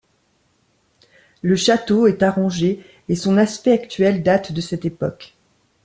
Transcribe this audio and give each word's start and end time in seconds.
Le 1.43 1.55
château 1.55 2.07
est 2.07 2.23
arrangé 2.23 2.79
au 3.07 3.11
et 3.11 3.15
son 3.15 3.37
aspect 3.37 3.73
actuel 3.73 4.23
date 4.23 4.51
de 4.51 4.59
cette 4.59 4.83
époque. 4.83 5.35